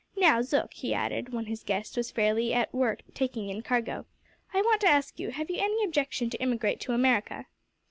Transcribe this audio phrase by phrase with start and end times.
[0.17, 4.07] Now, Zook," he added, when his guest was fairly at work taking in cargo,
[4.51, 7.45] "I want to ask you have you any objection to emigrate to America?"